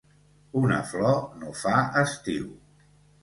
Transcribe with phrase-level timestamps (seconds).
[0.61, 2.47] Una flor no fa estiu.